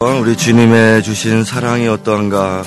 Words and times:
우리 0.00 0.36
주님의 0.36 1.02
주신 1.02 1.42
사랑이 1.42 1.88
어떠한가? 1.88 2.62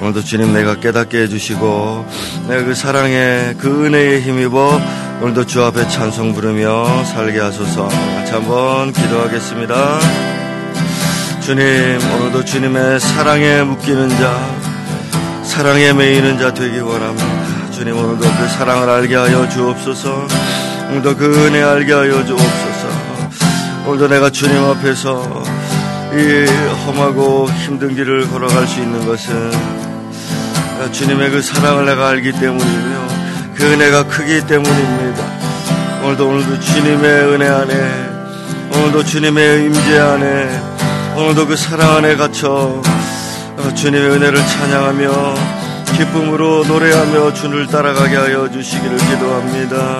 오늘도 0.00 0.24
주님 0.24 0.54
내가 0.54 0.80
깨닫게 0.80 1.24
해주시고 1.24 2.06
내가 2.48 2.64
그 2.64 2.74
사랑에 2.74 3.54
그 3.58 3.84
은혜에 3.84 4.22
힘입어 4.22 4.80
오늘도 5.20 5.44
주 5.44 5.62
앞에 5.62 5.86
찬송 5.90 6.32
부르며 6.32 7.04
살게 7.04 7.40
하소서. 7.40 7.88
같이 7.88 8.32
한번 8.32 8.90
기도하겠습니다. 8.90 10.00
주님 11.42 11.62
오늘도 12.14 12.46
주님의 12.46 13.00
사랑에 13.00 13.64
묶이는 13.64 14.08
자 14.08 14.56
사랑에 15.44 15.92
매이는 15.92 16.38
자 16.38 16.54
되기 16.54 16.80
원합니다. 16.80 17.70
주님 17.72 17.98
오늘도 17.98 18.20
그 18.22 18.48
사랑을 18.48 18.88
알게 18.88 19.14
하여 19.14 19.46
주옵소서. 19.50 20.26
오늘도 20.88 21.16
그 21.18 21.46
은혜 21.46 21.62
알게 21.62 21.92
하여 21.92 22.24
주옵소서. 22.24 22.88
오늘도 23.88 24.08
내가 24.08 24.30
주님 24.30 24.56
앞에서 24.64 25.42
이 26.14 26.46
험하고 26.86 27.48
힘든 27.48 27.94
길을 27.94 28.28
걸어갈 28.28 28.66
수 28.66 28.80
있는 28.80 29.06
것은 29.06 29.50
주님의 30.92 31.30
그 31.30 31.40
사랑을 31.40 31.86
내가 31.86 32.08
알기 32.08 32.32
때문이며 32.32 33.08
그 33.54 33.72
은혜가 33.72 34.08
크기 34.08 34.46
때문입니다. 34.46 35.24
오늘도 36.02 36.28
오늘도 36.28 36.60
주님의 36.60 37.04
은혜 37.32 37.48
안에 37.48 38.10
오늘도 38.74 39.04
주님의 39.04 39.64
임재 39.64 39.98
안에 39.98 40.60
오늘도 41.16 41.46
그 41.46 41.56
사랑 41.56 41.96
안에 41.96 42.16
갇혀 42.16 42.82
주님의 43.74 44.10
은혜를 44.10 44.46
찬양하며 44.46 45.34
기쁨으로 45.96 46.64
노래하며 46.64 47.32
주를 47.34 47.66
따라가게 47.68 48.16
하여 48.16 48.50
주시기를 48.50 48.96
기도합니다. 48.98 49.98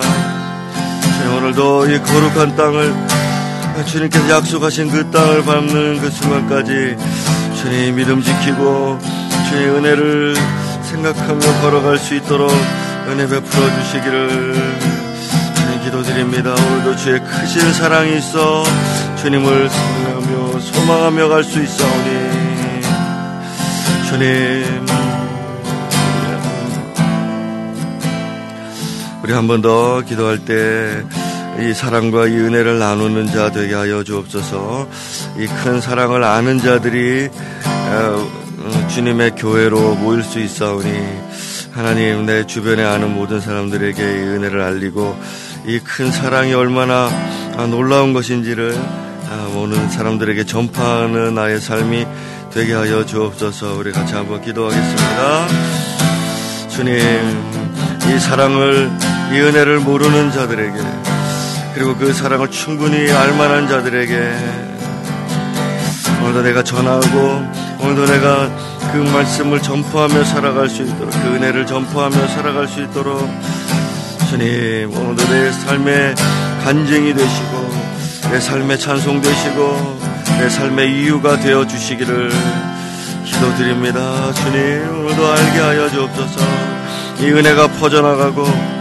오늘도 1.37 1.89
이 1.89 1.99
거룩한 2.01 2.55
땅을 2.55 3.22
주님께서 3.85 4.29
약속하신 4.29 4.89
그 4.91 5.09
땅을 5.11 5.43
밟는 5.43 5.99
그 5.99 6.09
순간까지 6.09 6.95
주님 7.61 7.95
믿음 7.95 8.21
지키고 8.21 8.99
주의 9.49 9.67
은혜를 9.69 10.35
생각하며 10.83 11.39
걸어갈 11.61 11.97
수 11.97 12.15
있도록 12.15 12.51
은혜 13.07 13.27
베풀어 13.27 13.81
주시기를 13.81 14.53
주님 15.55 15.81
기도드립니다. 15.83 16.53
오늘도 16.53 16.95
주의 16.97 17.19
크신 17.19 17.73
사랑이 17.73 18.17
있어 18.17 18.63
주님을 19.21 19.69
사랑하며 19.69 20.59
소망하며 20.59 21.27
갈 21.29 21.43
수 21.43 21.61
있사오니 21.61 22.33
주님 24.09 24.85
우리 29.23 29.33
한 29.33 29.47
번 29.47 29.61
더 29.61 30.01
기도할 30.01 30.37
때 30.39 31.01
이 31.59 31.73
사랑과 31.73 32.27
이 32.27 32.35
은혜를 32.35 32.79
나누는 32.79 33.27
자 33.27 33.51
되게 33.51 33.73
하여 33.75 34.03
주옵소서. 34.03 34.87
이 35.37 35.47
큰 35.63 35.79
사랑을 35.81 36.23
아는 36.23 36.59
자들이 36.59 37.29
어, 37.29 38.29
어, 38.59 38.87
주님의 38.89 39.31
교회로 39.35 39.95
모일 39.95 40.23
수 40.23 40.39
있사오니 40.39 40.89
하나님 41.73 42.25
내 42.25 42.45
주변에 42.45 42.83
아는 42.83 43.13
모든 43.13 43.39
사람들에게 43.41 44.01
이 44.01 44.05
은혜를 44.05 44.61
알리고 44.61 45.17
이 45.65 45.79
큰 45.79 46.11
사랑이 46.11 46.53
얼마나 46.53 47.09
놀라운 47.69 48.13
것인지를 48.13 48.75
오는 49.55 49.89
사람들에게 49.89 50.45
전파하는 50.45 51.33
나의 51.35 51.59
삶이 51.59 52.05
되게 52.53 52.73
하여 52.73 53.05
주옵소서. 53.05 53.75
우리 53.77 53.91
같이 53.91 54.13
한번 54.13 54.41
기도하겠습니다. 54.41 55.47
주님, 56.69 56.93
이 56.95 58.19
사랑을, 58.19 58.91
이 59.31 59.39
은혜를 59.39 59.79
모르는 59.79 60.31
자들에게 60.31 60.77
그리고 61.73 61.95
그 61.95 62.13
사랑을 62.13 62.49
충분히 62.51 63.11
알만한 63.11 63.67
자들에게 63.67 64.33
오늘도 66.21 66.41
내가 66.43 66.63
전하고 66.63 67.43
오늘도 67.79 68.05
내가 68.05 68.49
그 68.91 68.97
말씀을 68.97 69.61
전포하며 69.61 70.23
살아갈 70.23 70.69
수 70.69 70.83
있도록 70.83 71.09
그 71.09 71.35
은혜를 71.35 71.65
전포하며 71.65 72.27
살아갈 72.27 72.67
수 72.67 72.81
있도록 72.81 73.27
주님 74.29 74.95
오늘도 74.95 75.27
내 75.29 75.51
삶의 75.51 76.15
간증이 76.63 77.13
되시고 77.13 77.71
내 78.31 78.39
삶의 78.39 78.79
찬송 78.79 79.21
되시고 79.21 79.99
내 80.39 80.49
삶의 80.49 80.91
이유가 80.91 81.39
되어 81.39 81.67
주시기를 81.67 82.31
기도드립니다. 83.25 84.33
주님 84.33 85.05
오늘도 85.05 85.27
알게 85.27 85.59
하여 85.59 85.89
주옵소서. 85.89 86.39
이 87.19 87.31
은혜가 87.31 87.67
퍼져나가고 87.79 88.72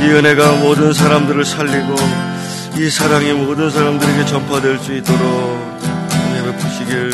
이 0.00 0.10
은혜가 0.10 0.60
모든 0.60 0.92
사람들을 0.92 1.44
살리고 1.44 1.96
이 2.76 2.88
사랑이 2.88 3.32
모든 3.32 3.68
사람들에게 3.68 4.26
전파될 4.26 4.78
수 4.78 4.94
있도록 4.94 5.20
은혜 5.20 6.42
베푸시길 6.44 7.10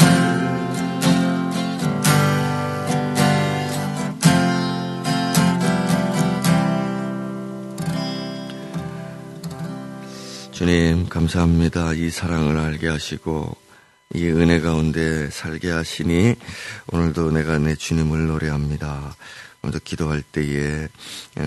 주님 10.53 11.09
감사합니다. 11.09 11.95
이 11.95 12.11
사랑을 12.11 12.59
알게 12.59 12.89
하시고 12.89 13.56
이 14.15 14.27
은혜 14.28 14.61
가운데 14.61 15.28
살게 15.31 15.71
하시니 15.71 16.37
오늘도 16.93 17.33
내가 17.33 17.59
내 17.59 17.75
주님을 17.75 18.28
노래합니다. 18.28 19.16
오늘도 19.64 19.80
기도할 19.82 20.22
때에 20.22 20.88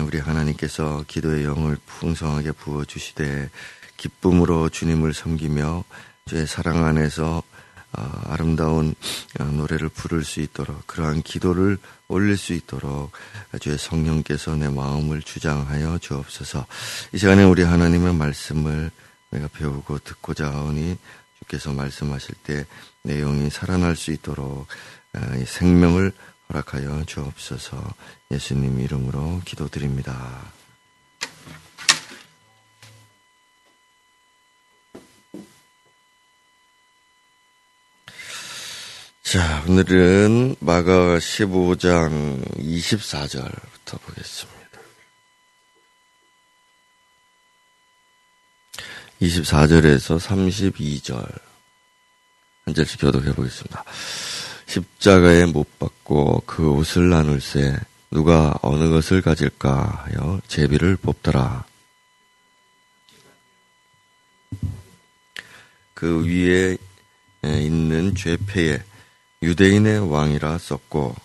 우리 0.04 0.18
하나님께서 0.18 1.04
기도의 1.06 1.44
영을 1.44 1.78
풍성하게 1.86 2.50
부어 2.50 2.84
주시되 2.84 3.48
기쁨으로 3.96 4.68
주님을 4.70 5.14
섬기며 5.14 5.84
주의 6.26 6.44
사랑 6.44 6.84
안에서 6.84 7.42
어, 7.96 8.22
아름다운 8.26 8.94
어, 9.40 9.44
노래를 9.44 9.88
부를 9.88 10.24
수 10.24 10.40
있도록 10.40 10.86
그러한 10.86 11.22
기도를 11.22 11.78
올릴 12.08 12.36
수 12.36 12.52
있도록 12.52 13.12
주의 13.60 13.78
성령께서 13.78 14.56
내 14.56 14.68
마음을 14.68 15.22
주장하여 15.22 15.98
주옵소서. 15.98 16.66
이 17.12 17.18
시간에 17.18 17.44
우리 17.44 17.62
하나님의 17.62 18.14
말씀을 18.14 18.90
내가 19.30 19.48
배우고 19.48 20.00
듣고자 20.00 20.52
하오니 20.52 20.98
주께서 21.38 21.72
말씀하실 21.72 22.34
때 22.42 22.66
내용이 23.04 23.48
살아날 23.48 23.96
수 23.96 24.10
있도록 24.10 24.66
어, 25.14 25.44
생명을 25.46 26.12
허락하여 26.48 27.04
주옵소서 27.04 27.94
예수님 28.30 28.80
이름으로 28.80 29.42
기도드립니다. 29.44 30.52
자, 39.22 39.62
오늘은 39.68 40.56
마가 40.60 41.18
15장 41.18 42.42
24절부터 42.56 44.00
보겠습니다. 44.00 44.58
24절에서 49.20 50.18
32절 50.18 51.40
한 52.64 52.74
절씩 52.74 53.02
교독해 53.02 53.34
보겠습니다. 53.34 53.84
십자가에 54.68 55.46
못 55.46 55.78
박고 55.78 56.42
그 56.44 56.70
옷을 56.70 57.08
나눌세 57.08 57.74
누가 58.10 58.54
어느 58.60 58.90
것을 58.90 59.22
가질까 59.22 60.04
하여 60.04 60.40
제비를 60.46 60.96
뽑더라. 60.96 61.64
그 65.94 66.24
위에 66.26 66.76
있는 67.42 68.14
죄패에 68.14 68.82
유대인의 69.42 70.10
왕이라 70.10 70.58
썼고 70.58 71.16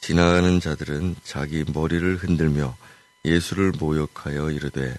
지나가는 0.00 0.60
자들은 0.60 1.16
자기 1.24 1.64
머리를 1.66 2.16
흔들며 2.16 2.76
예수를 3.24 3.72
모욕하여 3.78 4.50
이르되 4.50 4.96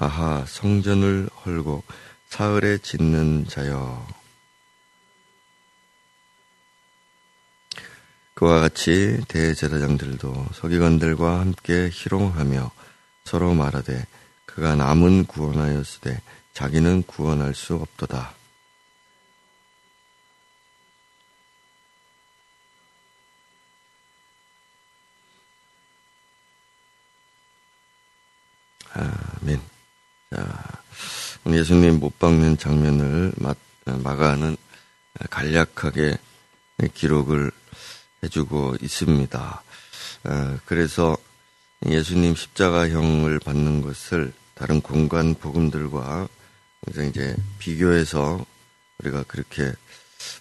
아하 0.00 0.44
성전을 0.46 1.28
헐고 1.44 1.82
사흘에 2.28 2.78
짓는 2.78 3.48
자여 3.48 4.06
그와 8.34 8.60
같이 8.60 9.20
대제사장들도 9.26 10.50
서기관들과 10.52 11.40
함께 11.40 11.90
희롱하며 11.92 12.70
서로 13.24 13.54
말하되 13.54 14.06
그가 14.46 14.76
남은 14.76 15.26
구원하였으되 15.26 16.22
자기는 16.52 17.02
구원할 17.02 17.52
수 17.56 17.74
없도다. 17.74 18.34
아멘. 28.92 29.60
자, 30.30 30.82
예수님 31.46 32.00
못 32.00 32.18
박는 32.18 32.58
장면을 32.58 33.32
마가는 33.84 34.56
간략하게 35.30 36.18
기록을 36.94 37.50
해주고 38.22 38.76
있습니다. 38.80 39.62
어, 40.24 40.58
그래서 40.64 41.16
예수님 41.86 42.34
십자가형을 42.34 43.38
받는 43.40 43.82
것을 43.82 44.32
다른 44.54 44.80
공간 44.80 45.34
복음들과 45.34 46.28
이제 46.88 47.36
비교해서 47.58 48.44
우리가 48.98 49.22
그렇게 49.24 49.72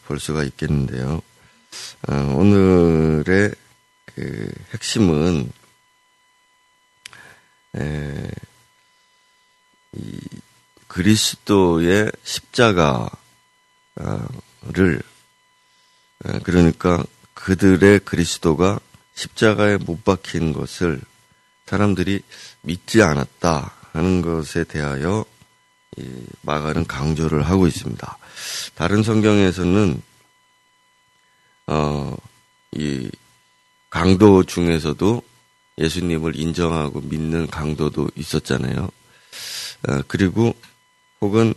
볼 0.06 0.20
수가 0.20 0.44
있겠는데요. 0.44 1.22
어, 2.10 2.14
오늘의 2.36 3.54
그 4.16 4.52
핵심은 4.74 5.52
그리스도의 10.98 12.12
십자가를 12.24 13.12
그러니까 16.42 17.04
그들의 17.36 18.00
그리스도가 18.00 18.80
십자가에 19.14 19.78
못 19.78 20.04
박힌 20.04 20.54
것을 20.54 21.00
사람들이 21.68 22.22
믿지 22.62 23.04
않았다 23.04 23.76
하는 23.92 24.24
것에 24.24 24.64
대하여 24.64 25.24
마가는 26.42 26.88
강조를 26.88 27.44
하고 27.44 27.68
있습니다. 27.68 28.18
다른 28.74 29.04
성경에서는 29.04 30.02
어, 31.68 32.18
이 32.72 33.12
강도 33.92 34.44
중에서도 34.44 35.22
예수님을 35.78 36.40
인정하고 36.40 37.02
믿는 37.02 37.46
강도도 37.46 38.10
있었잖아요. 38.16 38.90
어, 39.90 40.02
그리고 40.08 40.56
혹은 41.22 41.54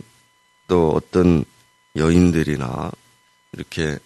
또 0.67 0.91
어떤 0.91 1.45
여인들이나 1.95 2.91
이렇게 3.53 3.99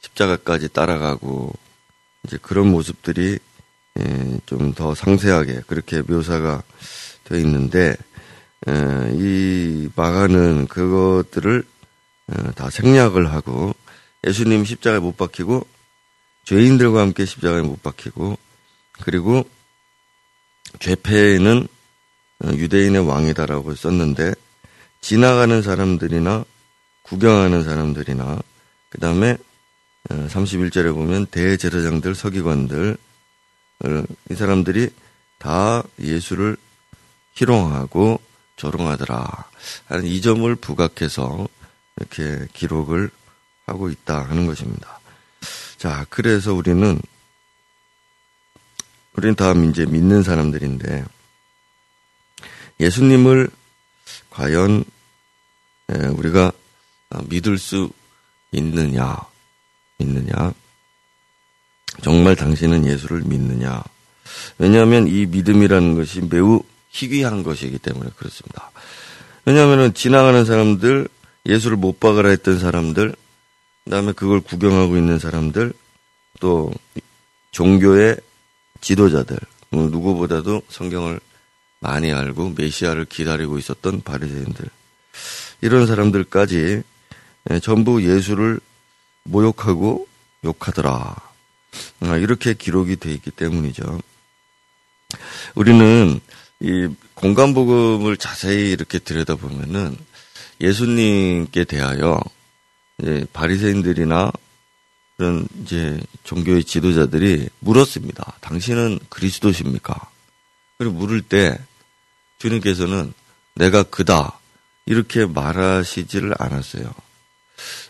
십자가까지 0.00 0.68
따라가고 0.68 1.52
이제 2.24 2.38
그런 2.40 2.68
모습들이 2.70 3.38
예, 3.98 4.38
좀더 4.46 4.94
상세하게 4.94 5.62
그렇게 5.66 6.02
묘사가 6.02 6.62
되어 7.24 7.38
있는데 7.38 7.96
예, 8.68 9.10
이 9.14 9.88
마가는 9.94 10.66
그것들을 10.66 11.64
어, 12.28 12.52
다 12.52 12.70
생략을 12.70 13.32
하고 13.32 13.74
예수님 14.26 14.64
십자가에 14.64 14.98
못 14.98 15.16
박히고 15.16 15.66
죄인들과 16.44 17.00
함께 17.00 17.24
십자가에 17.24 17.62
못 17.62 17.82
박히고 17.82 18.38
그리고 19.00 19.48
죄패는 20.80 21.68
어, 22.44 22.48
유대인의 22.48 23.06
왕이다라고 23.06 23.74
썼는데 23.74 24.34
지나가는 25.06 25.62
사람들이나 25.62 26.44
구경하는 27.02 27.62
사람들이나 27.62 28.42
그 28.88 28.98
다음에 28.98 29.36
31절에 30.08 30.90
어, 30.90 30.94
보면 30.94 31.26
대제사장들 31.26 32.16
서기관들 32.16 32.96
이 34.30 34.34
사람들이 34.34 34.90
다 35.38 35.84
예수를 36.00 36.56
희롱하고 37.34 38.20
조롱하더라 38.56 39.44
하는 39.86 40.06
이 40.06 40.20
점을 40.20 40.52
부각해서 40.56 41.46
이렇게 41.98 42.48
기록을 42.52 43.08
하고 43.64 43.90
있다 43.90 44.24
하는 44.24 44.44
것입니다. 44.44 44.98
자, 45.76 46.04
그래서 46.10 46.52
우리는 46.52 47.00
우리는 49.12 49.36
다 49.36 49.52
이제 49.52 49.86
믿는 49.86 50.24
사람들인데 50.24 51.04
예수님을 52.80 53.50
과연 54.30 54.84
우리가 55.88 56.52
믿을 57.28 57.58
수 57.58 57.90
있느냐, 58.52 59.16
믿느냐, 59.98 60.52
정말 62.02 62.36
당신은 62.36 62.86
예수를 62.86 63.22
믿느냐. 63.22 63.82
왜냐하면 64.58 65.06
이 65.06 65.26
믿음이라는 65.26 65.94
것이 65.94 66.20
매우 66.22 66.62
희귀한 66.90 67.42
것이기 67.42 67.78
때문에 67.78 68.10
그렇습니다. 68.16 68.70
왜냐하면 69.44 69.94
지나가는 69.94 70.44
사람들, 70.44 71.08
예수를 71.46 71.76
못 71.76 72.00
박으라 72.00 72.30
했던 72.30 72.58
사람들, 72.58 73.14
그 73.84 73.90
다음에 73.90 74.12
그걸 74.12 74.40
구경하고 74.40 74.96
있는 74.96 75.18
사람들, 75.18 75.72
또 76.40 76.72
종교의 77.52 78.16
지도자들, 78.80 79.38
뭐 79.70 79.88
누구보다도 79.88 80.62
성경을 80.68 81.20
많이 81.78 82.12
알고 82.12 82.54
메시아를 82.56 83.04
기다리고 83.04 83.58
있었던 83.58 84.02
바리새인들 84.02 84.68
이런 85.60 85.86
사람들까지 85.86 86.82
예, 87.50 87.60
전부 87.60 88.02
예수를 88.02 88.60
모욕하고 89.24 90.08
욕하더라. 90.44 91.16
아, 92.00 92.16
이렇게 92.16 92.54
기록이 92.54 92.96
돼 92.96 93.12
있기 93.12 93.30
때문이죠. 93.30 94.00
우리는 95.54 96.20
이 96.60 96.88
공간복음을 97.14 98.16
자세히 98.16 98.70
이렇게 98.70 98.98
들여다보면은 98.98 99.96
예수님께 100.60 101.64
대하여 101.64 102.20
이제 102.98 103.26
바리새인들이나 103.32 104.32
그런 105.16 105.46
이제 105.62 105.98
종교의 106.24 106.64
지도자들이 106.64 107.48
물었습니다. 107.60 108.34
당신은 108.40 108.98
그리스도십니까? 109.08 110.10
그리고 110.78 110.94
물을 110.94 111.22
때 111.22 111.58
주님께서는 112.38 113.12
내가 113.54 113.82
그다 113.82 114.38
이렇게 114.86 115.26
말하시지를 115.26 116.34
않았어요. 116.38 116.92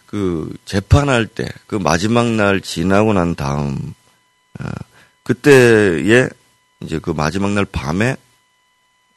그 0.07 0.55
재판할 0.65 1.27
때 1.27 1.49
그 1.67 1.77
마지막 1.77 2.27
날 2.27 2.61
지나고 2.61 3.13
난 3.13 3.35
다음 3.35 3.95
어, 4.61 4.65
그때에 5.25 6.29
이제 6.81 6.99
그 7.01 7.11
마지막 7.11 7.53
날 7.53 7.65
밤에 7.65 8.17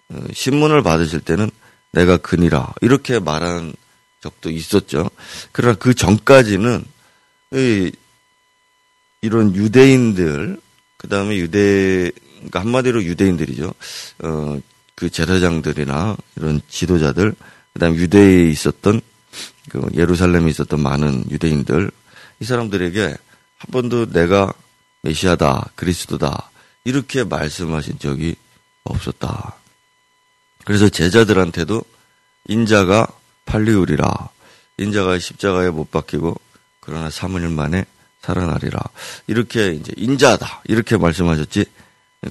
어, 0.09 0.19
신문을 0.33 0.83
받으실 0.83 1.21
때는 1.21 1.49
내가 1.91 2.17
그니라 2.17 2.73
이렇게 2.81 3.19
말한 3.19 3.73
적도 4.21 4.49
있었죠. 4.49 5.09
그러나 5.51 5.75
그 5.75 5.93
전까지는 5.93 6.83
이런 9.21 9.55
유대인들 9.55 10.59
그 10.97 11.07
다음에 11.07 11.37
유대 11.37 12.11
그러니까 12.35 12.59
한마디로 12.59 13.03
유대인들이죠. 13.03 13.73
어, 14.23 14.59
그 14.95 15.09
제사장들이나 15.09 16.17
이런 16.35 16.61
지도자들 16.67 17.33
그다음에 17.73 17.95
유대에 17.97 18.49
있었던 18.49 19.01
그 19.69 19.87
예루살렘에 19.95 20.49
있었던 20.49 20.79
많은 20.81 21.25
유대인들 21.29 21.91
이 22.39 22.45
사람들에게 22.45 23.01
한 23.01 23.71
번도 23.71 24.11
내가 24.11 24.53
메시아다 25.01 25.71
그리스도다 25.75 26.51
이렇게 26.83 27.23
말씀하신 27.23 27.99
적이 27.99 28.35
없었다. 28.83 29.55
그래서 30.65 30.89
제자들한테도 30.89 31.83
인자가 32.47 33.07
팔리우리라 33.45 34.29
인자가 34.77 35.19
십자가에 35.19 35.69
못 35.69 35.91
박히고 35.91 36.39
그러나 36.79 37.09
사흘 37.09 37.47
만에 37.49 37.85
살아나리라 38.21 38.79
이렇게 39.27 39.71
이제 39.71 39.93
인자다 39.97 40.61
이렇게 40.65 40.97
말씀하셨지 40.97 41.65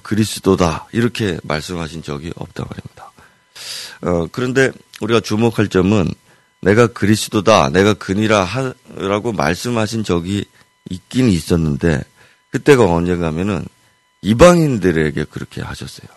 그리스도다 0.03 0.89
이렇게 0.93 1.39
말씀하신 1.43 2.03
적이 2.03 2.33
없다 2.37 2.65
말입니다. 2.65 3.08
어, 4.03 4.27
그런데 4.31 4.71
우리가 5.01 5.21
주목할 5.21 5.69
점은 5.69 6.09
내가 6.61 6.89
그리스도다, 6.89 7.71
내가 7.71 7.95
그니라 7.95 8.45
하라고 8.45 9.33
말씀하신 9.33 10.05
적이 10.05 10.45
있긴 10.91 11.29
있었는데 11.29 12.03
그때가 12.51 12.85
언제가면은 12.85 13.65
이방인들에게 14.23 15.25
그렇게 15.25 15.63
하셨어요. 15.63 16.09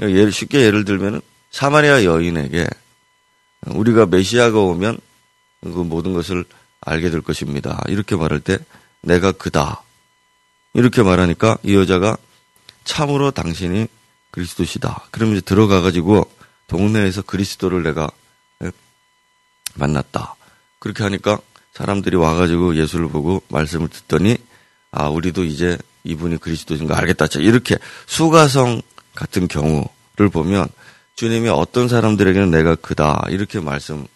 예를, 0.00 0.32
쉽게 0.32 0.62
예를 0.62 0.84
들면은 0.84 1.20
사마리아 1.50 2.04
여인에게 2.04 2.66
우리가 3.66 4.06
메시아가 4.06 4.58
오면 4.58 4.98
그 5.62 5.68
모든 5.68 6.12
것을 6.12 6.44
알게 6.80 7.10
될 7.10 7.20
것입니다. 7.20 7.82
이렇게 7.88 8.16
말할 8.16 8.40
때 8.40 8.58
내가 9.02 9.32
그다. 9.32 9.82
이렇게 10.74 11.02
말하니까 11.02 11.58
이 11.62 11.74
여자가 11.74 12.16
참으로 12.84 13.30
당신이 13.30 13.88
그리스도시다. 14.30 15.06
그러면 15.10 15.36
이제 15.36 15.44
들어가 15.44 15.80
가지고 15.80 16.30
동네에서 16.68 17.22
그리스도를 17.22 17.82
내가 17.82 18.10
예, 18.62 18.70
만났다. 19.74 20.36
그렇게 20.78 21.02
하니까 21.02 21.40
사람들이 21.74 22.16
와가지고 22.16 22.76
예수를 22.76 23.08
보고 23.08 23.42
말씀을 23.48 23.88
듣더니 23.88 24.36
아 24.90 25.08
우리도 25.08 25.44
이제 25.44 25.76
이분이 26.04 26.38
그리스도인 26.38 26.86
가 26.86 26.96
알겠다. 26.98 27.26
자 27.26 27.40
이렇게 27.40 27.76
수가성 28.06 28.80
같은 29.14 29.48
경우를 29.48 30.28
보면 30.32 30.68
주님이 31.16 31.48
어떤 31.48 31.88
사람들에게는 31.88 32.50
내가 32.50 32.76
그다 32.76 33.24
이렇게 33.28 33.60
말씀하셨단 33.60 34.08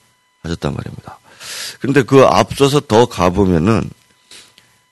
말입니다. 0.75 1.19
그런데 1.81 2.03
그 2.03 2.23
앞서서 2.23 2.81
더 2.81 3.07
가보면은 3.07 3.91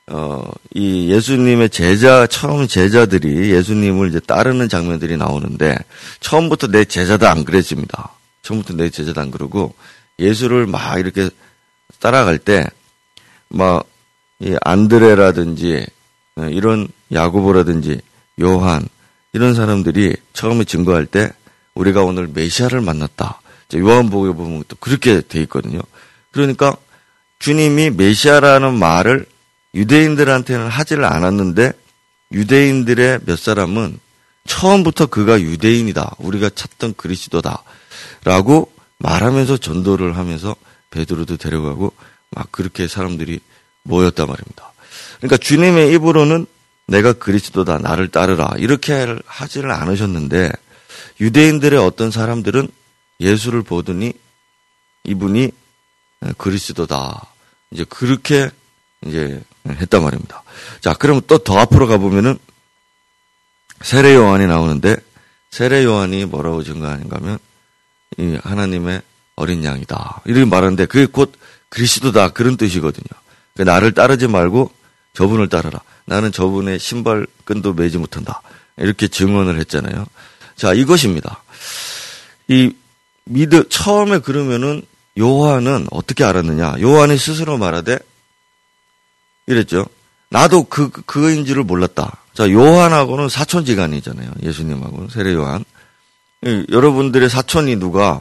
어, 0.09 0.51
이 0.75 1.11
예수님의 1.11 1.71
제자, 1.71 2.27
처음 2.27 2.67
제자들이 2.67 3.51
예수님을 3.51 4.09
이제 4.09 4.21
따르는 4.21 4.69
장면들이 4.69 5.17
나오는데, 5.17 5.77
처음부터 6.21 6.69
내 6.69 6.85
제자다 6.85 7.31
안 7.31 7.45
그랬습니다. 7.45 8.11
처음부터 8.43 8.75
내 8.75 8.91
제자다 8.91 9.21
안 9.23 9.31
그러고, 9.31 9.75
예수를 10.19 10.67
막 10.67 10.99
이렇게 10.99 11.31
따라갈 12.01 12.39
때, 12.39 12.67
막, 13.49 13.87
이 14.41 14.57
안드레라든지, 14.63 15.87
어, 16.37 16.45
이런 16.45 16.89
야구보라든지, 17.13 18.01
요한, 18.41 18.89
이런 19.33 19.55
사람들이 19.55 20.17
처음에 20.33 20.65
증거할 20.65 21.07
때 21.07 21.31
우리가 21.75 22.03
오늘 22.03 22.29
메시아를 22.33 22.81
만났다. 22.81 23.41
요한복음에 23.75 24.35
보면 24.35 24.65
또 24.67 24.77
그렇게 24.81 25.21
돼 25.21 25.41
있거든요. 25.43 25.81
그러니까 26.33 26.77
주님이 27.39 27.91
메시아라는 27.91 28.75
말을 28.75 29.27
유대인들한테는 29.75 30.69
하지를 30.69 31.05
않았는데 31.05 31.73
유대인들의 32.33 33.21
몇 33.25 33.39
사람은 33.39 33.99
처음부터 34.47 35.07
그가 35.07 35.41
유대인이다. 35.41 36.17
우리가 36.19 36.51
찾던 36.55 36.95
그리스도다. 36.97 37.63
라고 38.25 38.73
말하면서 38.99 39.59
전도를 39.59 40.17
하면서 40.17 40.57
베드로도 40.91 41.37
데려가고 41.37 41.93
막 42.31 42.51
그렇게 42.51 42.89
사람들이 42.89 43.41
모였단 43.83 44.27
말입니다. 44.27 44.73
그러니까 45.19 45.37
주님의 45.37 45.93
입으로는 45.95 46.47
내가 46.87 47.13
그리스도다. 47.13 47.79
나를 47.79 48.09
따르라. 48.09 48.53
이렇게 48.59 49.07
하지를 49.25 49.71
않으셨는데 49.71 50.51
유대인들의 51.21 51.79
어떤 51.79 52.11
사람들은 52.11 52.69
예수를 53.21 53.63
보더니 53.63 54.13
이분이 55.05 55.51
그리스도다. 56.37 57.27
이제 57.71 57.85
그렇게 57.89 58.51
이제 59.07 59.43
했단 59.67 60.03
말입니다. 60.03 60.43
자, 60.81 60.95
그럼 60.95 61.21
또 61.27 61.39
더 61.39 61.59
앞으로 61.59 61.87
가보면은 61.87 62.39
세례 63.83 64.15
요한이 64.15 64.47
나오는데 64.47 64.97
세례 65.51 65.85
요한이 65.85 66.27
뭐라고 66.27 66.63
증거하는가 66.63 67.17
하면 67.17 67.39
이 68.19 68.39
하나님의 68.43 69.03
어린 69.37 69.65
양이다. 69.65 70.23
이렇게 70.27 70.45
말하는데 70.45 70.87
그게 70.87 71.07
곧 71.07 71.33
그리스도다. 71.71 72.31
그런 72.31 72.57
뜻이거든요. 72.57 73.07
그러니까 73.55 73.73
나를 73.73 73.93
따르지 73.93 74.27
말고 74.27 74.71
저분을 75.15 75.49
따르라. 75.49 75.81
나는 76.05 76.31
저분의 76.31 76.79
신발 76.79 77.27
끈도 77.45 77.73
매지 77.73 77.97
못한다. 77.99 78.43
이렇게 78.77 79.09
증언을 79.09 79.59
했잖아요. 79.61 80.07
자, 80.57 80.75
이것입니다. 80.75 81.43
이 82.49 82.75
미드 83.25 83.69
처음에 83.69 84.19
그러면은 84.19 84.83
요한은 85.19 85.87
어떻게 85.91 86.25
알았느냐? 86.25 86.77
요한이 86.81 87.17
스스로 87.17 87.57
말하되 87.59 87.99
이랬죠. 89.51 89.87
나도 90.31 90.65
그 90.65 90.91
그인 90.91 91.45
지를 91.45 91.65
몰랐다. 91.65 92.19
자, 92.35 92.51
요한하고는 92.51 93.29
사촌지간이잖아요. 93.29 94.31
예수님하고는 94.43 95.09
세례 95.09 95.35
요한. 95.35 95.65
여러분들의 96.71 97.29
사촌이 97.29 97.77
누가 97.77 98.21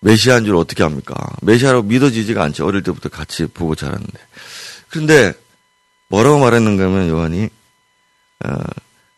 메시아인 0.00 0.44
줄 0.44 0.56
어떻게 0.56 0.82
합니까? 0.82 1.14
메시아로 1.42 1.82
믿어지지가 1.82 2.42
않죠. 2.42 2.66
어릴 2.66 2.82
때부터 2.82 3.10
같이 3.10 3.46
보고 3.46 3.74
자랐는데. 3.74 4.18
그런데 4.88 5.32
뭐라고 6.08 6.38
말했는가 6.40 6.84
하면 6.84 7.08
요한이 7.08 7.48
어, 8.44 8.54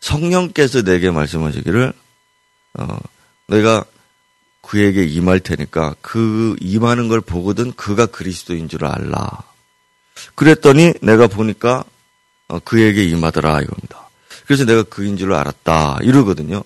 성령께서 0.00 0.82
내게 0.82 1.10
말씀하시기를 1.10 1.92
어, 2.74 2.98
내가 3.48 3.84
그에게 4.60 5.04
임할 5.04 5.40
테니까 5.40 5.94
그 6.00 6.56
임하는 6.60 7.08
걸 7.08 7.20
보거든 7.20 7.72
그가 7.72 8.06
그리스도인 8.06 8.68
줄 8.68 8.84
알라. 8.84 9.44
그랬더니 10.34 10.94
내가 11.02 11.26
보니까 11.26 11.84
어, 12.48 12.58
그에게 12.60 13.04
임하더라 13.04 13.60
이겁니다. 13.62 14.08
그래서 14.46 14.64
내가 14.64 14.82
그인 14.82 15.16
줄 15.16 15.32
알았다 15.32 15.98
이러거든요. 16.02 16.62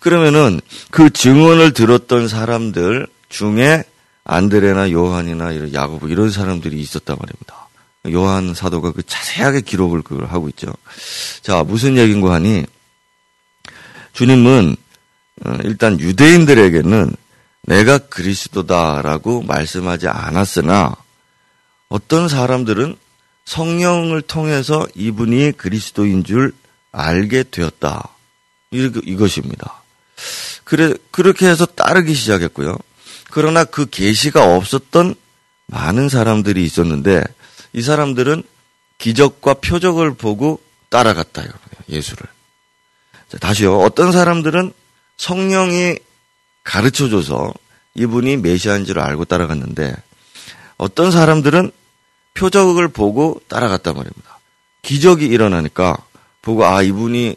그러면은 0.00 0.60
그 0.90 1.10
증언을 1.10 1.72
들었던 1.72 2.28
사람들 2.28 3.06
중에 3.28 3.84
안드레나 4.24 4.90
요한이나 4.90 5.52
이런 5.52 5.72
야고보 5.72 6.08
이런 6.08 6.30
사람들이 6.30 6.80
있었단 6.80 7.16
말입니다. 7.18 7.68
요한 8.12 8.54
사도가 8.54 8.92
그 8.92 9.02
자세하게 9.04 9.60
기록을 9.60 10.02
그걸 10.02 10.26
하고 10.26 10.48
있죠. 10.48 10.72
자 11.42 11.62
무슨 11.62 11.96
얘기인고 11.96 12.32
하니 12.32 12.64
주님은 14.12 14.76
어, 15.44 15.58
일단 15.64 15.98
유대인들에게는 15.98 17.14
내가 17.62 17.98
그리스도다라고 17.98 19.42
말씀하지 19.42 20.08
않았으나 20.08 20.96
어떤 21.92 22.26
사람들은 22.26 22.96
성령을 23.44 24.22
통해서 24.22 24.86
이분이 24.94 25.52
그리스도인 25.58 26.24
줄 26.24 26.54
알게 26.90 27.44
되었다. 27.50 28.08
이것입니다. 28.70 29.82
그래, 30.64 30.94
그렇게 31.10 31.46
해서 31.46 31.66
따르기 31.66 32.14
시작했고요. 32.14 32.78
그러나 33.30 33.64
그 33.64 33.84
계시가 33.90 34.56
없었던 34.56 35.14
많은 35.66 36.08
사람들이 36.08 36.64
있었는데 36.64 37.24
이 37.74 37.82
사람들은 37.82 38.42
기적과 38.96 39.54
표적을 39.54 40.14
보고 40.14 40.62
따라갔다. 40.88 41.42
예수를. 41.90 42.26
자, 43.28 43.36
다시요. 43.36 43.78
어떤 43.80 44.12
사람들은 44.12 44.72
성령이 45.18 45.96
가르쳐 46.64 47.10
줘서 47.10 47.52
이분이 47.96 48.38
메시아인 48.38 48.86
줄 48.86 48.98
알고 48.98 49.26
따라갔는데 49.26 49.94
어떤 50.78 51.10
사람들은 51.10 51.70
표적을 52.34 52.88
보고 52.88 53.40
따라갔단 53.48 53.94
말입니다. 53.94 54.38
기적이 54.82 55.26
일어나니까 55.26 55.96
보고 56.40 56.64
아 56.64 56.82
이분이 56.82 57.36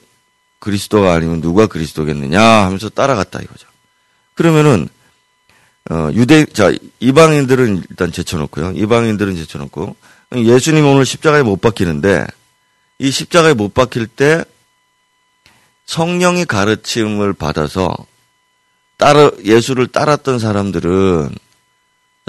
그리스도가 0.60 1.14
아니면 1.14 1.42
누가 1.42 1.68
그리스도겠느냐 1.68 2.42
하면서 2.42 2.90
따라갔다 2.90 3.40
이거죠. 3.42 3.68
그러면은 4.34 4.88
어, 5.92 6.10
유대 6.14 6.46
자 6.46 6.74
이방인들은 7.00 7.84
일단 7.90 8.12
제쳐놓고요. 8.12 8.72
이방인들은 8.76 9.36
제쳐놓고 9.36 9.96
예수님 10.36 10.86
오늘 10.88 11.06
십자가에 11.06 11.44
못 11.44 11.62
박히는데 11.62 12.26
이 12.98 13.12
십자가에 13.12 13.54
못 13.54 13.74
박힐 13.74 14.08
때 14.08 14.44
성령이 15.86 16.46
가르침을 16.46 17.34
받아서 17.34 17.96
따라 18.98 19.30
예수를 19.44 19.88
따랐던 19.88 20.40
사람들은 20.40 21.36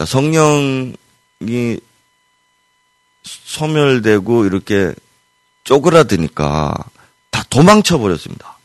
성령이 0.04 0.96
소멸되고 3.26 4.46
이렇게 4.46 4.94
쪼그라드니까 5.64 6.74
다 7.30 7.44
도망쳐 7.50 7.98
버렸습니다. 7.98 8.56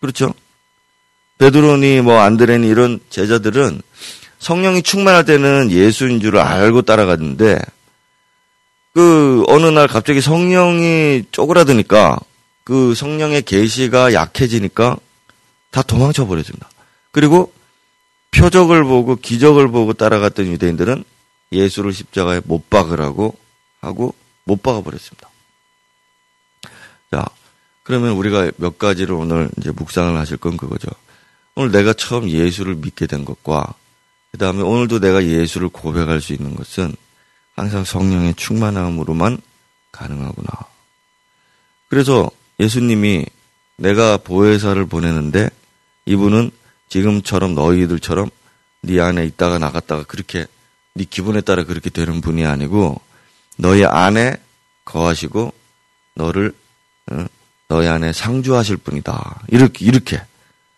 그렇죠? 0.00 0.32
베드로니 1.38 2.00
뭐 2.00 2.18
안드레니 2.20 2.66
이런 2.66 3.00
제자들은 3.10 3.82
성령이 4.38 4.82
충만할 4.82 5.24
때는 5.24 5.70
예수인 5.70 6.20
줄 6.20 6.38
알고 6.38 6.82
따라갔는데 6.82 7.58
그 8.94 9.44
어느 9.46 9.66
날 9.66 9.86
갑자기 9.86 10.20
성령이 10.20 11.24
쪼그라드니까 11.30 12.18
그 12.64 12.94
성령의 12.94 13.42
계시가 13.42 14.12
약해지니까 14.12 14.96
다 15.70 15.82
도망쳐 15.82 16.26
버렸습니다. 16.26 16.68
그리고 17.12 17.52
표적을 18.30 18.84
보고 18.84 19.16
기적을 19.16 19.68
보고 19.68 19.92
따라갔던 19.92 20.46
유대인들은 20.46 21.04
예수를 21.52 21.92
십자가에 21.92 22.40
못 22.44 22.68
박으라고 22.68 23.36
하고 23.80 24.14
못 24.44 24.62
박아 24.62 24.82
버렸습니다. 24.82 25.28
자, 27.10 27.24
그러면 27.82 28.12
우리가 28.12 28.50
몇 28.56 28.78
가지를 28.78 29.14
오늘 29.14 29.50
이제 29.58 29.70
묵상을 29.70 30.16
하실 30.16 30.36
건 30.36 30.56
그거죠. 30.56 30.88
오늘 31.54 31.72
내가 31.72 31.92
처음 31.92 32.28
예수를 32.28 32.76
믿게 32.76 33.06
된 33.06 33.24
것과 33.24 33.74
그 34.30 34.38
다음에 34.38 34.62
오늘도 34.62 35.00
내가 35.00 35.24
예수를 35.24 35.68
고백할 35.68 36.20
수 36.20 36.32
있는 36.32 36.54
것은 36.54 36.94
항상 37.56 37.84
성령의 37.84 38.34
충만함으로만 38.34 39.40
가능하구나. 39.90 40.48
그래서 41.88 42.30
예수님이 42.60 43.26
내가 43.76 44.16
보혜사를 44.18 44.84
보내는데 44.86 45.48
이분은 46.06 46.50
지금처럼 46.88 47.54
너희들처럼 47.54 48.30
네 48.82 49.00
안에 49.00 49.24
있다가 49.26 49.58
나갔다가 49.58 50.04
그렇게 50.04 50.46
네 50.94 51.04
기분에 51.08 51.40
따라 51.40 51.64
그렇게 51.64 51.90
되는 51.90 52.20
분이 52.20 52.44
아니고 52.44 53.00
너희 53.58 53.84
안에 53.84 54.36
거하시고 54.84 55.52
너를 56.14 56.54
어, 57.10 57.26
너희 57.68 57.86
안에 57.86 58.12
상주하실 58.12 58.78
분이다. 58.78 59.42
이렇게 59.48 59.84
이렇게 59.84 60.22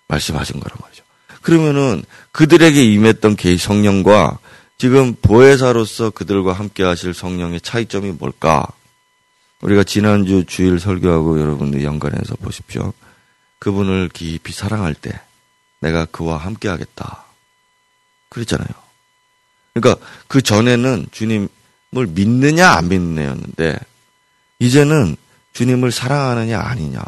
말씀하신 0.09 0.59
거란 0.61 0.77
말이죠. 0.81 1.05
그러면은 1.43 2.03
그들에게 2.33 2.83
임했던 2.83 3.37
개 3.37 3.57
성령과 3.57 4.39
지금 4.79 5.15
보혜사로서 5.15 6.11
그들과 6.11 6.53
함께 6.53 6.83
하실 6.83 7.15
성령의 7.15 7.61
차이점이 7.61 8.13
뭘까? 8.13 8.67
우리가 9.61 9.85
지난주 9.85 10.45
주일 10.47 10.81
설교하고 10.81 11.39
여러분들 11.39 11.85
연관해서 11.85 12.35
보십시오. 12.37 12.93
그분을 13.59 14.09
깊이 14.09 14.53
사랑할 14.53 14.95
때 14.95 15.21
내가 15.81 16.07
그와 16.07 16.39
함께 16.39 16.69
하겠다. 16.69 17.25
그랬잖아요. 18.31 18.69
그러니까 19.75 20.05
그 20.29 20.41
전에는 20.41 21.07
주님을 21.11 21.49
믿느냐 21.91 22.71
안 22.71 22.89
믿느냐였는데 22.89 23.79
이제는 24.59 25.17
주님을 25.53 25.91
사랑하느냐 25.91 26.61
아니냐. 26.61 27.01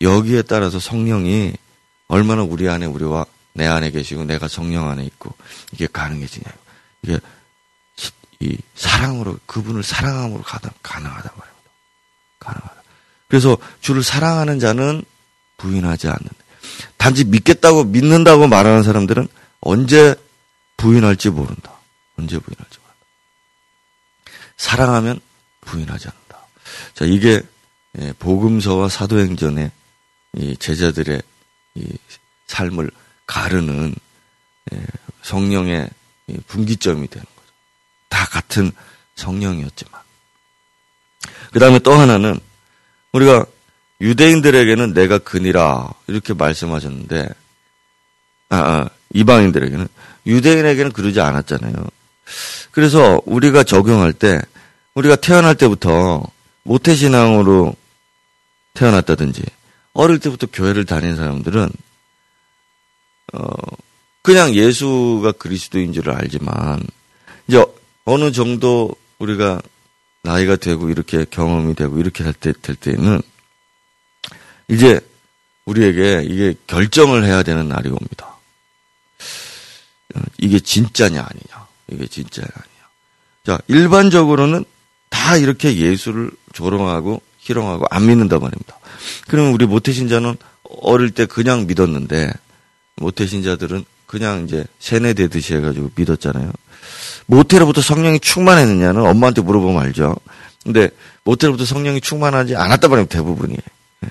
여기에 0.00 0.42
따라서 0.42 0.78
성령이 0.78 1.54
얼마나 2.08 2.42
우리 2.42 2.68
안에 2.68 2.86
우리와 2.86 3.26
내 3.54 3.66
안에 3.66 3.90
계시고 3.90 4.24
내가 4.24 4.46
성령 4.48 4.88
안에 4.88 5.04
있고 5.04 5.34
이게 5.72 5.86
가능해지냐. 5.86 6.46
이게 7.02 7.18
이 8.40 8.56
사랑으로 8.76 9.38
그분을 9.46 9.82
사랑함으로 9.82 10.42
가능, 10.42 10.70
가능하다 10.82 11.32
말입니다. 11.36 11.70
가능하다. 12.38 12.82
그래서 13.26 13.58
주를 13.80 14.02
사랑하는 14.02 14.60
자는 14.60 15.02
부인하지 15.56 16.06
않는. 16.06 16.28
단지 16.96 17.24
믿겠다고 17.24 17.84
믿는다고 17.84 18.46
말하는 18.46 18.82
사람들은 18.82 19.28
언제 19.60 20.14
부인할지 20.76 21.30
모른다. 21.30 21.72
언제 22.16 22.38
부인할지. 22.38 22.77
사랑하면 24.58 25.20
부인하지 25.62 26.08
않는다. 26.08 26.46
자, 26.94 27.04
이게 27.04 27.40
예, 27.98 28.12
복음서와 28.18 28.88
사도행전의 28.88 29.70
이 30.36 30.56
제자들의 30.58 31.22
이 31.76 31.98
삶을 32.46 32.90
가르는 33.26 33.94
예, 34.72 34.80
성령의 35.22 35.88
분기점이 36.46 37.08
되는 37.08 37.24
거죠. 37.24 37.52
다 38.08 38.26
같은 38.26 38.72
성령이었지만. 39.16 40.00
그 41.52 41.58
다음에 41.58 41.78
또 41.78 41.92
하나는 41.94 42.38
우리가 43.12 43.46
유대인들에게는 44.00 44.92
내가 44.92 45.18
근이라 45.18 45.92
이렇게 46.06 46.34
말씀하셨는데 46.34 47.28
아, 48.50 48.56
아, 48.56 48.88
이방인들에게는 49.14 49.88
유대인에게는 50.26 50.92
그러지 50.92 51.20
않았잖아요. 51.20 51.74
그래서 52.78 53.20
우리가 53.24 53.64
적용할 53.64 54.12
때 54.12 54.40
우리가 54.94 55.16
태어날 55.16 55.56
때부터 55.56 56.22
모태신앙으로 56.62 57.74
태어났다든지 58.74 59.42
어릴 59.94 60.20
때부터 60.20 60.46
교회를 60.46 60.84
다닌 60.84 61.16
사람들은 61.16 61.70
어 63.32 63.48
그냥 64.22 64.54
예수가 64.54 65.32
그리스도인 65.32 65.92
줄을 65.92 66.12
알지만 66.12 66.86
이제 67.48 67.66
어느 68.04 68.30
정도 68.30 68.94
우리가 69.18 69.60
나이가 70.22 70.54
되고 70.54 70.88
이렇게 70.88 71.24
경험이 71.28 71.74
되고 71.74 71.98
이렇게 71.98 72.22
될, 72.22 72.32
때, 72.32 72.52
될 72.62 72.76
때는 72.76 73.20
이제 74.68 75.00
우리에게 75.64 76.22
이게 76.30 76.54
결정을 76.68 77.24
해야 77.24 77.42
되는 77.42 77.66
날이 77.66 77.88
옵니다. 77.88 78.36
이게 80.38 80.60
진짜냐 80.60 81.20
아니냐. 81.28 81.68
이게 81.90 82.06
진짜냐. 82.06 82.48
자, 83.48 83.58
일반적으로는 83.66 84.66
다 85.08 85.38
이렇게 85.38 85.78
예수를 85.78 86.30
조롱하고 86.52 87.22
희롱하고 87.38 87.86
안 87.88 88.06
믿는단 88.06 88.40
말입니다. 88.40 88.78
그러면 89.26 89.54
우리 89.54 89.64
모태신자는 89.64 90.36
어릴 90.82 91.12
때 91.12 91.24
그냥 91.24 91.66
믿었는데 91.66 92.30
모태신자들은 92.96 93.86
그냥 94.06 94.44
이제 94.44 94.66
세뇌되듯이 94.80 95.54
해가지고 95.54 95.92
믿었잖아요. 95.94 96.52
모태로부터 97.24 97.80
성령이 97.80 98.20
충만했느냐는 98.20 99.06
엄마한테 99.06 99.40
물어보면 99.40 99.82
알죠. 99.82 100.14
근데 100.62 100.90
모태로부터 101.24 101.64
성령이 101.64 102.02
충만하지 102.02 102.54
않았다 102.54 102.88
말이면 102.88 103.08
대부분이. 103.08 103.54
예. 103.54 104.08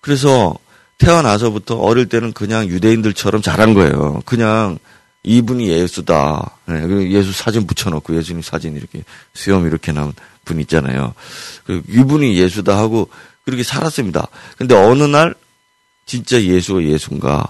그래서 0.00 0.56
태어나서부터 0.96 1.76
어릴 1.76 2.08
때는 2.08 2.32
그냥 2.32 2.66
유대인들처럼 2.66 3.42
자란 3.42 3.74
거예요. 3.74 4.22
그냥 4.24 4.78
이분이 5.22 5.68
예수다. 5.68 6.56
예. 6.70 7.10
예수 7.10 7.32
사진 7.32 7.66
붙여놓고 7.66 8.16
예수님 8.16 8.42
사진 8.42 8.76
이렇게 8.76 9.04
수염 9.34 9.66
이렇게 9.66 9.92
나온 9.92 10.12
분 10.44 10.60
있잖아요. 10.60 11.14
그 11.64 11.82
이분이 11.88 12.36
예수다 12.38 12.76
하고 12.76 13.10
그렇게 13.44 13.62
살았습니다. 13.62 14.28
근데 14.56 14.74
어느 14.74 15.04
날 15.04 15.34
진짜 16.06 16.40
예수가 16.42 16.82
예수인가 16.84 17.46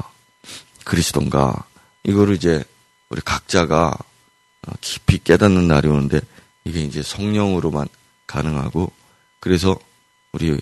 그리스도인가 0.84 1.64
이거를 2.02 2.34
이제 2.34 2.64
우리 3.08 3.20
각자가 3.20 3.96
어, 4.66 4.72
깊이 4.80 5.18
깨닫는 5.22 5.68
날이 5.68 5.88
오는데 5.88 6.20
이게 6.64 6.80
이제 6.80 7.02
성령으로만 7.02 7.88
가능하고 8.26 8.92
그래서 9.38 9.78
우리 10.32 10.60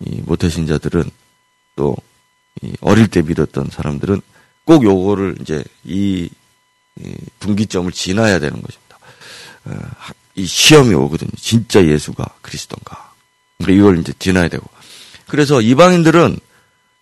이 0.00 0.20
모태신자들은 0.22 1.10
또 1.76 1.96
어릴 2.80 3.08
때 3.08 3.22
믿었던 3.22 3.68
사람들은 3.70 4.20
꼭 4.64 4.84
요거를 4.84 5.36
이제 5.40 5.62
이 5.84 6.28
분기점을 7.40 7.90
지나야 7.92 8.38
되는 8.38 8.60
것입니다. 8.60 8.98
어, 9.64 10.12
이 10.34 10.46
시험이 10.46 10.94
오거든요. 10.94 11.30
진짜 11.36 11.84
예수가 11.84 12.24
그리스도인가. 12.42 13.12
그러니까 13.58 13.80
이걸 13.80 14.00
이제 14.00 14.12
지나야 14.18 14.48
되고. 14.48 14.66
그래서 15.26 15.60
이방인들은 15.60 16.38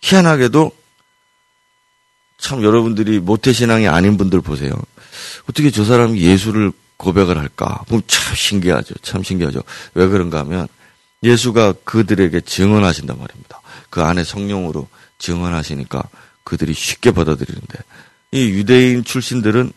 희한하게도 0.03 0.73
참 2.39 2.63
여러분들이 2.63 3.21
모태신앙이 3.21 3.89
아닌 3.89 4.17
분들 4.17 4.41
보세요. 4.41 4.73
어떻게 5.49 5.71
저 5.71 5.85
사람이 5.85 6.21
예수를 6.21 6.73
고백을 6.97 7.39
할까? 7.39 7.85
참 8.07 8.35
신기하죠. 8.35 8.95
참 9.03 9.23
신기하죠. 9.23 9.63
왜 9.95 10.07
그런가 10.09 10.41
하면 10.41 10.67
예수가 11.23 11.75
그들에게 11.85 12.41
증언하신단 12.41 13.19
말입니다. 13.19 13.61
그 13.91 14.03
안에 14.03 14.25
성령으로 14.25 14.89
증언하시니까 15.19 16.03
그들이 16.45 16.73
쉽게 16.73 17.13
받아들이는데 17.13 17.79
이 18.33 18.49
유대인 18.51 19.05
출신들은 19.05 19.73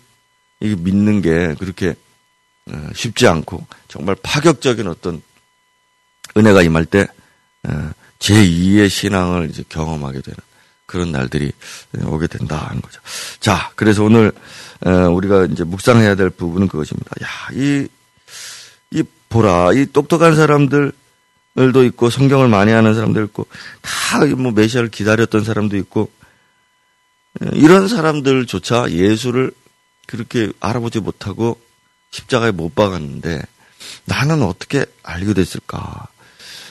이게 0.62 0.76
믿는 0.76 1.22
게 1.22 1.56
그렇게 1.60 1.96
어, 2.72 2.90
쉽지 2.96 3.28
않고 3.28 3.66
정말 3.88 4.16
파격적인 4.22 4.88
어떤 4.88 5.22
은혜가 6.36 6.64
임할 6.64 6.86
때 6.86 7.08
어, 7.68 7.92
제2의 8.20 8.90
신앙을 8.90 9.50
이제 9.50 9.64
경험하게 9.70 10.22
되는 10.22 10.38
그런 10.86 11.12
날들이 11.12 11.52
오게 12.04 12.28
된다 12.28 12.58
하는 12.70 12.82
거죠. 12.82 13.02
자, 13.40 13.72
그래서 13.76 14.04
오늘 14.04 14.32
우리가 14.84 15.46
이제 15.46 15.64
묵상해야 15.64 16.14
될 16.16 16.30
부분은 16.30 16.68
그것입니다. 16.68 17.10
야, 17.24 17.28
이, 17.54 17.88
이 18.92 19.04
보라, 19.30 19.74
이 19.74 19.88
똑똑한 19.92 20.36
사람들도 20.36 20.94
있고 21.88 22.12
성경을 22.12 22.48
많이 22.50 22.72
하는 22.72 22.94
사람도 22.94 23.24
있고 23.24 23.48
다 23.82 24.26
뭐 24.38 24.52
메시아를 24.52 24.90
기다렸던 24.90 25.44
사람도 25.44 25.76
있고 25.78 26.10
이런 27.54 27.88
사람들조차 27.88 28.92
예수를 28.92 29.52
그렇게 30.08 30.52
알아보지 30.60 31.00
못하고 31.00 31.60
십자가에 32.12 32.52
못 32.52 32.76
박았는데 32.76 33.42
나는 34.06 34.42
어떻게 34.44 34.86
알게 35.04 35.34
됐을까? 35.34 36.08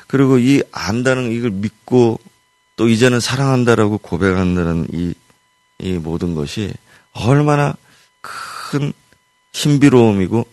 그리고 0.06 0.38
이 0.38 0.62
안다는 0.72 1.32
이걸 1.32 1.50
믿고 1.50 2.20
또 2.76 2.88
이제는 2.88 3.20
사랑한다라고 3.20 3.98
고백한다는 3.98 4.88
이, 4.92 5.14
이 5.78 5.92
모든 5.92 6.34
것이 6.34 6.72
얼마나 7.12 7.74
큰 8.20 8.92
신비로움이고 9.52 10.46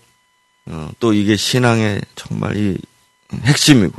어, 0.67 0.89
또 0.99 1.13
이게 1.13 1.35
신앙의 1.35 2.01
정말 2.15 2.55
이 2.57 2.77
핵심이고 3.43 3.95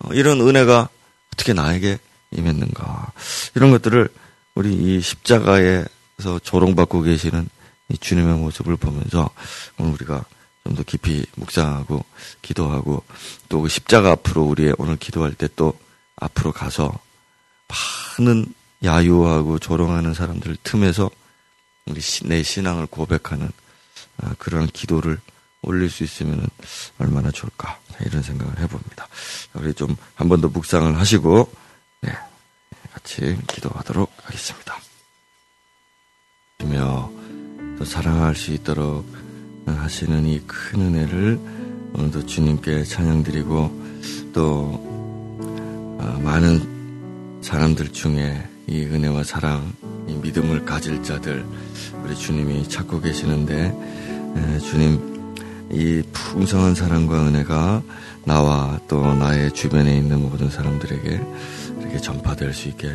어, 0.00 0.12
이런 0.12 0.40
은혜가 0.40 0.88
어떻게 1.32 1.52
나에게 1.52 1.98
임했는가 2.32 3.12
이런 3.54 3.70
것들을 3.70 4.08
우리 4.54 4.72
이 4.74 5.00
십자가에서 5.00 6.38
조롱받고 6.42 7.02
계시는 7.02 7.48
이 7.88 7.98
주님의 7.98 8.36
모습을 8.36 8.76
보면서 8.76 9.30
오늘 9.78 9.92
우리가 9.94 10.24
좀 10.64 10.74
더 10.74 10.82
깊이 10.82 11.26
묵상하고 11.36 12.02
기도하고 12.40 13.04
또 13.50 13.60
그 13.60 13.68
십자가 13.68 14.12
앞으로 14.12 14.44
우리 14.44 14.72
오늘 14.78 14.96
기도할 14.96 15.34
때 15.34 15.46
또 15.56 15.78
앞으로 16.16 16.52
가서 16.52 16.98
많은 18.18 18.46
야유하고 18.82 19.58
조롱하는 19.58 20.14
사람들 20.14 20.56
틈에서 20.62 21.10
우리 21.86 22.00
내 22.24 22.42
신앙을 22.42 22.86
고백하는 22.86 23.50
아, 24.22 24.34
그런 24.38 24.66
기도를 24.68 25.18
올릴 25.62 25.90
수 25.90 26.02
있으면 26.02 26.46
얼마나 26.98 27.30
좋을까 27.30 27.78
이런 28.06 28.22
생각을 28.22 28.58
해봅니다. 28.60 29.06
우리 29.54 29.74
좀 29.74 29.94
한 30.16 30.28
번 30.28 30.40
더 30.40 30.48
묵상을 30.48 30.98
하시고 30.98 31.50
네, 31.52 31.63
같이 33.04 33.36
기도하도록 33.46 34.10
하겠습니다. 34.22 34.78
며 36.64 37.10
사랑할 37.84 38.34
수 38.34 38.52
있도록 38.52 39.06
하시는 39.66 40.26
이 40.26 40.40
큰 40.46 40.80
은혜를 40.80 41.38
오늘도 41.92 42.24
주님께 42.24 42.84
찬양드리고 42.84 44.32
또 44.32 44.80
아, 46.00 46.18
많은 46.22 47.42
사람들 47.42 47.92
중에 47.92 48.48
이 48.66 48.80
은혜와 48.84 49.22
사랑, 49.22 49.74
이 50.08 50.14
믿음을 50.14 50.64
가질 50.64 51.02
자들, 51.02 51.44
우리 52.02 52.16
주님이 52.16 52.66
찾고 52.68 53.02
계시는데, 53.02 54.58
주님, 54.60 55.14
이 55.70 56.02
풍성한 56.12 56.74
사랑과 56.74 57.26
은혜가 57.26 57.82
나와 58.24 58.80
또 58.88 59.14
나의 59.14 59.52
주변에 59.52 59.96
있는 59.98 60.22
모든 60.22 60.48
사람들에게 60.48 61.20
이렇게 61.94 62.00
전파될 62.00 62.52
수 62.52 62.68
있게 62.68 62.90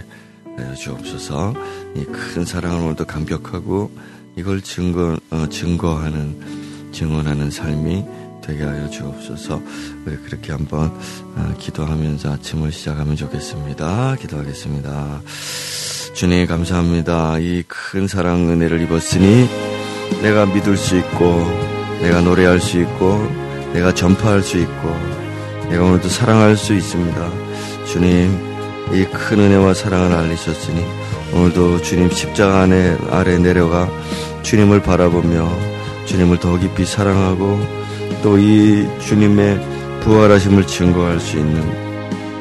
주옵소서. 0.78 1.54
이 1.96 2.04
큰 2.06 2.44
사랑을 2.44 2.82
오늘도 2.82 3.06
감격하고 3.06 3.92
이걸 4.36 4.62
증거, 4.62 5.18
어, 5.30 5.48
증거하는, 5.50 6.92
증언하는 6.92 7.50
삶이 7.50 8.04
되게 8.42 8.64
하여 8.64 8.90
주옵소서. 8.90 9.62
우리 10.06 10.18
그렇게 10.18 10.52
한번 10.52 10.90
어, 11.36 11.54
기도하면서 11.58 12.34
아침을 12.34 12.72
시작하면 12.74 13.16
좋겠습니다. 13.16 14.18
기도하겠습니다. 14.20 15.22
주님 16.14 16.46
감사합니다. 16.46 17.40
이 17.40 17.64
큰 17.68 18.08
사랑 18.08 18.50
은혜를 18.50 18.82
입었으니 18.82 19.48
내가 20.22 20.46
믿을 20.46 20.76
수 20.76 20.98
있고 20.98 21.46
내가 22.02 22.20
노래할 22.22 22.60
수 22.60 22.80
있고 22.82 23.18
내가 23.72 23.94
전파할 23.94 24.42
수 24.42 24.58
있고 24.58 24.90
내가 25.70 25.86
오늘도 25.86 26.10
사랑할 26.10 26.58
수 26.58 26.74
있습니다. 26.74 27.32
주님 27.86 28.49
이 28.94 29.06
큰 29.06 29.40
은혜와 29.40 29.74
사랑을 29.74 30.12
알리셨으니 30.14 30.84
오늘도 31.34 31.82
주님 31.82 32.10
십자가 32.10 32.62
안에 32.62 32.98
아래 33.12 33.38
내려가 33.38 33.88
주님을 34.42 34.82
바라보며 34.82 35.48
주님을 36.06 36.40
더 36.40 36.58
깊이 36.58 36.86
사랑하고 36.86 37.60
또 38.24 38.38
이 38.38 38.88
주님의 39.00 39.60
부활하심을 40.02 40.66
증거할 40.68 41.20
수 41.20 41.38
있는 41.38 41.62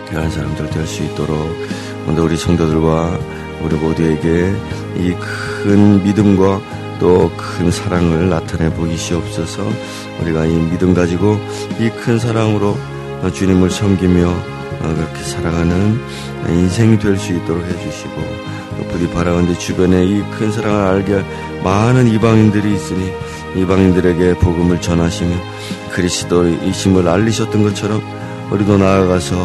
그런 0.08 0.30
사람들 0.30 0.70
될 0.70 0.86
수 0.86 1.02
있도록 1.04 1.54
오늘 2.06 2.22
우리 2.22 2.36
성도들과 2.36 3.18
우리 3.62 3.76
모두에게 3.76 4.52
이 4.96 5.14
큰 5.14 6.02
믿음과 6.02 6.60
또 6.98 7.30
큰 7.36 7.70
사랑을 7.70 8.28
나타내 8.28 8.70
보이시옵소서. 8.74 9.62
우리가 10.22 10.46
이 10.46 10.52
믿음 10.70 10.94
가지고 10.94 11.38
이 11.78 11.90
큰 11.90 12.18
사랑으로 12.18 12.76
주님을 13.34 13.70
섬기며 13.70 14.57
그렇게 14.80 15.22
살아가는 15.22 16.00
인생이 16.48 16.98
될 16.98 17.16
수 17.18 17.32
있도록 17.32 17.64
해주시고 17.64 18.48
부디 18.90 19.08
바라건대 19.10 19.58
주변에 19.58 20.04
이 20.04 20.22
큰 20.38 20.52
사랑을 20.52 20.86
알게 20.86 21.12
할 21.14 21.24
많은 21.64 22.06
이방인들이 22.06 22.74
있으니 22.74 23.12
이방인들에게 23.56 24.34
복음을 24.34 24.80
전하시며 24.80 25.34
그리스도이심을 25.92 27.08
알리셨던 27.08 27.62
것처럼 27.64 28.00
우리도 28.50 28.78
나아가서 28.78 29.36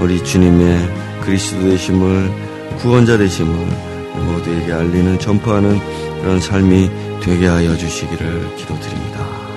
우리 0.00 0.22
주님의 0.22 0.88
그리스도 1.22 1.60
되심을 1.68 2.30
구원자 2.78 3.18
되심을 3.18 3.52
모두에게 4.26 4.72
알리는 4.72 5.18
전파하는 5.18 5.80
그런 6.22 6.40
삶이 6.40 6.90
되게 7.20 7.46
하여 7.46 7.76
주시기를 7.76 8.56
기도드립니다. 8.56 9.47